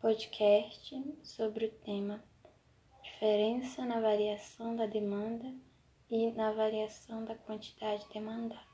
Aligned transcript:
podcast 0.00 0.98
sobre 1.22 1.66
o 1.66 1.70
tema 1.70 2.24
Diferença 3.02 3.84
na 3.84 4.00
variação 4.00 4.74
da 4.74 4.86
demanda 4.86 5.54
e 6.10 6.30
na 6.32 6.52
variação 6.52 7.22
da 7.26 7.34
quantidade 7.34 8.08
demandada. 8.10 8.64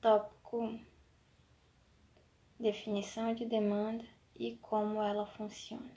Tópico 0.00 0.62
1 0.62 0.86
Definição 2.60 3.34
de 3.34 3.44
demanda 3.44 4.04
e 4.36 4.54
como 4.58 5.02
ela 5.02 5.26
funciona. 5.26 5.90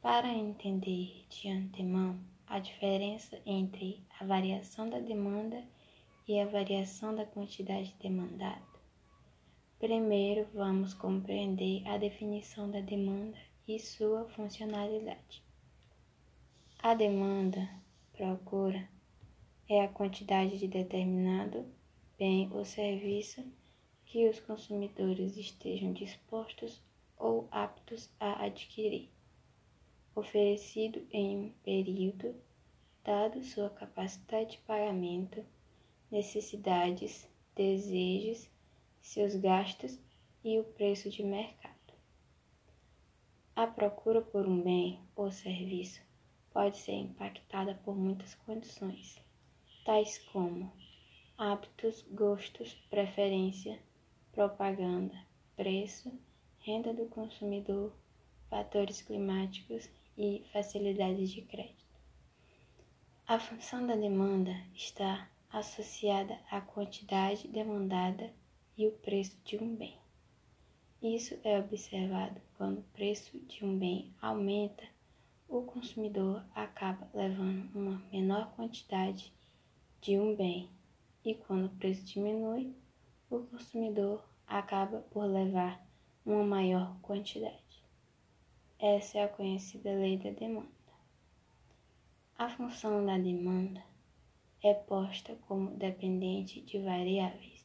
Para 0.00 0.28
entender 0.28 1.26
de 1.28 1.48
antemão 1.48 2.20
a 2.46 2.60
diferença 2.60 3.42
entre 3.44 4.00
a 4.20 4.24
variação 4.24 4.88
da 4.88 5.00
demanda 5.00 5.60
e 6.28 6.38
a 6.38 6.46
variação 6.46 7.12
da 7.16 7.26
quantidade 7.26 7.96
demandada, 8.00 8.75
primeiro 9.78 10.46
vamos 10.54 10.94
compreender 10.94 11.86
a 11.86 11.96
definição 11.96 12.70
da 12.70 12.80
demanda 12.80 13.36
e 13.66 13.78
sua 13.78 14.24
funcionalidade. 14.30 15.42
A 16.78 16.94
demanda, 16.94 17.68
procura, 18.12 18.88
é 19.68 19.82
a 19.82 19.88
quantidade 19.88 20.58
de 20.58 20.68
determinado 20.68 21.66
bem 22.18 22.50
ou 22.52 22.64
serviço 22.64 23.44
que 24.04 24.28
os 24.28 24.40
consumidores 24.40 25.36
estejam 25.36 25.92
dispostos 25.92 26.82
ou 27.18 27.48
aptos 27.50 28.10
a 28.20 28.44
adquirir 28.44 29.10
oferecido 30.16 31.06
em 31.12 31.36
um 31.36 31.50
período, 31.62 32.34
dado 33.04 33.44
sua 33.44 33.68
capacidade 33.68 34.52
de 34.52 34.58
pagamento, 34.58 35.44
necessidades, 36.10 37.28
desejos, 37.54 38.48
seus 39.06 39.36
gastos 39.36 39.96
e 40.42 40.58
o 40.58 40.64
preço 40.64 41.08
de 41.08 41.22
mercado. 41.22 41.94
A 43.54 43.64
procura 43.64 44.20
por 44.20 44.46
um 44.46 44.60
bem 44.60 45.00
ou 45.14 45.30
serviço 45.30 46.02
pode 46.52 46.76
ser 46.78 46.94
impactada 46.94 47.76
por 47.84 47.96
muitas 47.96 48.34
condições, 48.34 49.16
tais 49.84 50.18
como 50.18 50.72
hábitos, 51.38 52.02
gostos, 52.10 52.74
preferência, 52.90 53.78
propaganda, 54.32 55.16
preço, 55.54 56.12
renda 56.58 56.92
do 56.92 57.06
consumidor, 57.06 57.94
fatores 58.50 59.00
climáticos 59.02 59.88
e 60.18 60.44
facilidade 60.52 61.32
de 61.32 61.42
crédito. 61.42 61.94
A 63.26 63.38
função 63.38 63.86
da 63.86 63.94
demanda 63.94 64.52
está 64.74 65.30
associada 65.48 66.38
à 66.50 66.60
quantidade 66.60 67.46
demandada 67.48 68.34
e 68.76 68.86
o 68.86 68.92
preço 68.92 69.36
de 69.44 69.56
um 69.56 69.74
bem. 69.74 69.96
Isso 71.02 71.38
é 71.44 71.58
observado 71.58 72.40
quando 72.56 72.78
o 72.78 72.92
preço 72.94 73.38
de 73.40 73.64
um 73.64 73.78
bem 73.78 74.12
aumenta, 74.20 74.84
o 75.48 75.62
consumidor 75.62 76.44
acaba 76.54 77.08
levando 77.14 77.70
uma 77.74 78.02
menor 78.12 78.50
quantidade 78.56 79.32
de 80.00 80.18
um 80.18 80.34
bem, 80.34 80.68
e 81.24 81.34
quando 81.34 81.66
o 81.66 81.76
preço 81.76 82.04
diminui, 82.04 82.74
o 83.30 83.40
consumidor 83.40 84.24
acaba 84.46 84.98
por 85.10 85.24
levar 85.24 85.84
uma 86.24 86.44
maior 86.44 86.96
quantidade. 87.00 87.56
Essa 88.78 89.18
é 89.18 89.24
a 89.24 89.28
conhecida 89.28 89.90
lei 89.94 90.18
da 90.18 90.30
demanda. 90.30 90.68
A 92.38 92.48
função 92.48 93.06
da 93.06 93.16
demanda 93.16 93.82
é 94.62 94.74
posta 94.74 95.34
como 95.46 95.70
dependente 95.70 96.60
de 96.60 96.78
variáveis, 96.78 97.55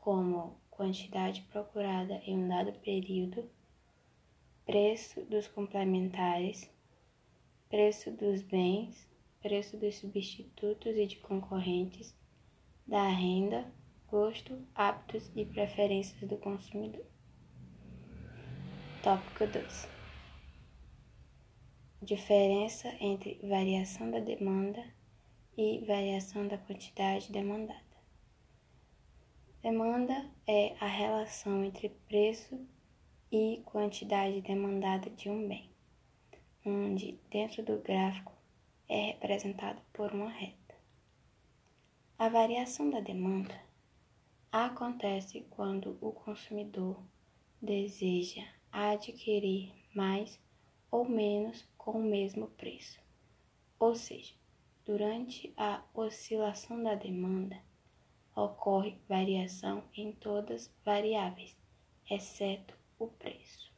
como 0.00 0.58
quantidade 0.70 1.42
procurada 1.50 2.14
em 2.24 2.36
um 2.36 2.48
dado 2.48 2.72
período, 2.80 3.48
preço 4.64 5.22
dos 5.24 5.46
complementares, 5.48 6.70
preço 7.68 8.10
dos 8.10 8.42
bens, 8.42 9.08
preço 9.40 9.76
dos 9.76 9.96
substitutos 9.96 10.96
e 10.96 11.06
de 11.06 11.16
concorrentes, 11.16 12.14
da 12.86 13.08
renda, 13.08 13.72
gosto, 14.08 14.58
hábitos 14.74 15.30
e 15.36 15.44
preferências 15.44 16.28
do 16.28 16.36
consumidor. 16.36 17.04
Tópico 19.02 19.46
2 19.46 20.00
diferença 22.02 22.88
entre 22.98 23.38
variação 23.42 24.10
da 24.10 24.20
demanda 24.20 24.82
e 25.56 25.84
variação 25.84 26.48
da 26.48 26.56
quantidade 26.56 27.30
demandada. 27.30 27.89
Demanda 29.62 30.26
é 30.46 30.74
a 30.80 30.86
relação 30.86 31.62
entre 31.62 31.90
preço 32.08 32.66
e 33.30 33.60
quantidade 33.66 34.40
demandada 34.40 35.10
de 35.10 35.28
um 35.28 35.46
bem, 35.46 35.68
onde 36.64 37.20
dentro 37.30 37.62
do 37.62 37.76
gráfico 37.76 38.32
é 38.88 39.08
representado 39.08 39.78
por 39.92 40.14
uma 40.14 40.30
reta. 40.30 40.74
A 42.18 42.30
variação 42.30 42.88
da 42.88 43.00
demanda 43.00 43.54
acontece 44.50 45.46
quando 45.50 45.98
o 46.00 46.10
consumidor 46.10 46.98
deseja 47.60 48.42
adquirir 48.72 49.74
mais 49.94 50.40
ou 50.90 51.06
menos 51.06 51.68
com 51.76 51.90
o 51.90 52.02
mesmo 52.02 52.46
preço. 52.52 52.98
Ou 53.78 53.94
seja, 53.94 54.32
durante 54.86 55.52
a 55.54 55.84
oscilação 55.92 56.82
da 56.82 56.94
demanda, 56.94 57.58
ocorre 58.44 58.98
variação 59.08 59.82
em 59.94 60.12
todas 60.12 60.72
variáveis, 60.84 61.56
exceto 62.08 62.74
o 62.98 63.06
preço. 63.06 63.70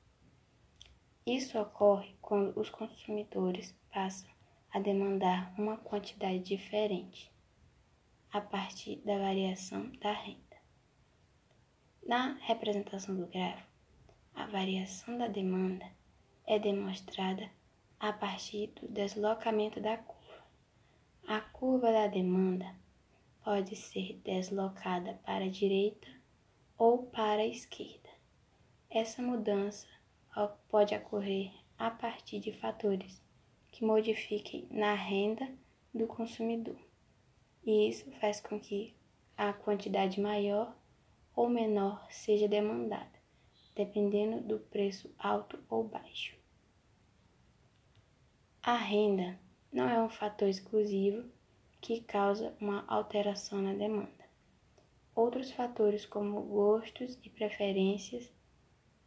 Isso 1.26 1.58
ocorre 1.58 2.14
quando 2.20 2.58
os 2.58 2.70
consumidores 2.70 3.74
passam 3.92 4.30
a 4.72 4.80
demandar 4.80 5.54
uma 5.58 5.76
quantidade 5.76 6.40
diferente 6.40 7.30
a 8.32 8.40
partir 8.40 8.96
da 9.04 9.18
variação 9.18 9.90
da 10.00 10.12
renda. 10.12 10.56
Na 12.04 12.34
representação 12.40 13.14
do 13.14 13.26
gráfico, 13.26 13.68
a 14.34 14.46
variação 14.46 15.18
da 15.18 15.28
demanda 15.28 15.86
é 16.46 16.58
demonstrada 16.58 17.50
a 18.00 18.12
partir 18.12 18.68
do 18.68 18.88
deslocamento 18.88 19.80
da 19.80 19.96
curva. 19.98 20.42
A 21.28 21.40
curva 21.40 21.92
da 21.92 22.06
demanda 22.08 22.81
pode 23.44 23.76
ser 23.76 24.18
deslocada 24.24 25.14
para 25.24 25.44
a 25.44 25.50
direita 25.50 26.08
ou 26.78 27.04
para 27.04 27.42
a 27.42 27.46
esquerda. 27.46 28.08
Essa 28.90 29.22
mudança 29.22 29.86
pode 30.68 30.94
ocorrer 30.94 31.52
a 31.78 31.90
partir 31.90 32.40
de 32.40 32.52
fatores 32.52 33.22
que 33.70 33.84
modifiquem 33.84 34.66
na 34.70 34.94
renda 34.94 35.48
do 35.94 36.06
consumidor. 36.06 36.78
E 37.64 37.88
isso 37.88 38.10
faz 38.20 38.40
com 38.40 38.58
que 38.58 38.94
a 39.36 39.52
quantidade 39.52 40.20
maior 40.20 40.76
ou 41.34 41.48
menor 41.48 42.06
seja 42.10 42.46
demandada 42.46 43.22
dependendo 43.74 44.40
do 44.40 44.58
preço 44.58 45.10
alto 45.18 45.58
ou 45.68 45.84
baixo. 45.84 46.36
A 48.62 48.76
renda 48.76 49.38
não 49.72 49.88
é 49.88 50.00
um 50.00 50.08
fator 50.08 50.48
exclusivo 50.48 51.28
que 51.82 52.00
causa 52.00 52.56
uma 52.60 52.84
alteração 52.86 53.60
na 53.60 53.74
demanda. 53.74 54.22
Outros 55.16 55.50
fatores, 55.50 56.06
como 56.06 56.40
gostos 56.40 57.18
e 57.24 57.28
preferências, 57.28 58.32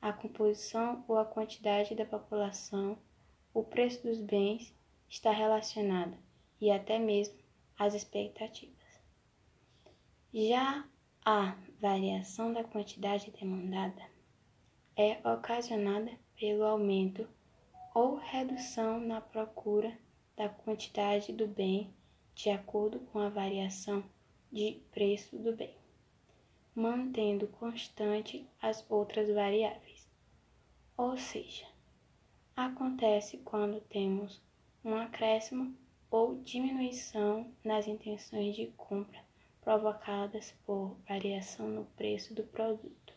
a 0.02 0.12
composição 0.12 1.04
ou 1.08 1.18
a 1.18 1.26
quantidade 1.26 1.96
da 1.96 2.06
população, 2.06 2.98
o 3.54 3.64
preço 3.64 4.04
dos 4.04 4.20
bens, 4.20 4.76
está 5.10 5.32
relacionado 5.32 6.18
e 6.60 6.70
até 6.70 7.00
mesmo 7.00 7.40
as 7.80 7.94
expectativas. 7.94 8.76
Já 10.34 10.86
a 11.24 11.56
variação 11.80 12.52
da 12.52 12.64
quantidade 12.64 13.32
demandada 13.32 14.04
é 14.98 15.18
ocasionada 15.28 16.12
pelo 16.36 16.66
aumento 16.66 17.26
ou 17.94 18.18
redução 18.18 19.00
na 19.00 19.22
procura 19.22 19.98
da 20.36 20.50
quantidade 20.50 21.32
do 21.32 21.48
bem 21.48 21.95
de 22.36 22.50
acordo 22.50 23.00
com 23.00 23.20
a 23.20 23.30
variação 23.30 24.04
de 24.52 24.82
preço 24.92 25.38
do 25.38 25.56
bem, 25.56 25.74
mantendo 26.76 27.48
constante 27.48 28.46
as 28.62 28.86
outras 28.90 29.34
variáveis. 29.34 30.06
Ou 30.98 31.18
seja, 31.18 31.66
acontece 32.56 33.38
quando 33.38 33.82
temos 33.82 34.42
um 34.84 34.96
acréscimo 34.96 35.76
ou 36.12 36.36
diminuição 36.36 37.52
nas 37.64 37.88
intenções 37.88 38.56
de 38.56 38.68
compra 38.78 39.24
provocadas 39.62 40.54
por 40.66 40.96
variação 41.08 41.68
no 41.68 41.86
preço 41.98 42.36
do 42.36 42.44
produto, 42.44 43.14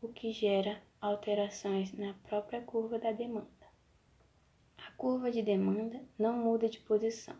o 0.00 0.08
que 0.08 0.32
gera 0.32 0.82
alterações 1.00 1.92
na 1.92 2.14
própria 2.24 2.62
curva 2.62 2.98
da 2.98 3.12
demanda. 3.12 3.46
A 4.78 4.90
curva 4.92 5.30
de 5.30 5.42
demanda 5.42 6.02
não 6.18 6.32
muda 6.32 6.68
de 6.68 6.80
posição, 6.80 7.36